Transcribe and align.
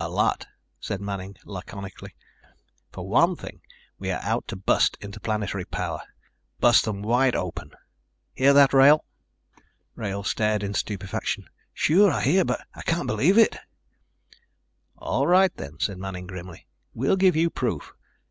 "A 0.00 0.08
lot," 0.08 0.46
said 0.80 1.02
Manning 1.02 1.36
laconically. 1.44 2.14
"For 2.90 3.06
one 3.06 3.36
thing 3.36 3.60
we 3.98 4.10
are 4.10 4.22
out 4.22 4.48
to 4.48 4.56
bust 4.56 4.96
Interplanetary 5.02 5.66
Power. 5.66 6.00
Bust 6.58 6.86
them 6.86 7.02
wide 7.02 7.36
open. 7.36 7.72
Hear 8.32 8.54
that, 8.54 8.72
Wrail?" 8.72 9.04
Wrail 9.94 10.22
stared 10.22 10.62
in 10.62 10.72
stupefaction. 10.72 11.50
"Sure, 11.74 12.10
I 12.10 12.22
hear. 12.22 12.46
But 12.46 12.66
I 12.72 12.80
can't 12.80 13.06
believe 13.06 13.36
it." 13.36 13.58
"All 14.96 15.26
right 15.26 15.54
then," 15.54 15.78
said 15.78 15.98
Manning 15.98 16.26
grimly, 16.28 16.66
"we'll 16.94 17.16
give 17.16 17.36
you 17.36 17.50
proof. 17.50 17.92